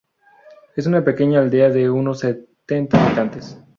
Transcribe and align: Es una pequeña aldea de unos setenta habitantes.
Es 0.75 0.87
una 0.87 1.03
pequeña 1.05 1.41
aldea 1.41 1.69
de 1.69 1.87
unos 1.87 2.21
setenta 2.21 3.05
habitantes. 3.05 3.59